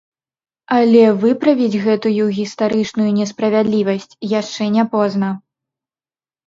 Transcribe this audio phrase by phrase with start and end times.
[0.77, 5.29] Але выправіць гэтую гістарычную несправядлівасць яшчэ не позна.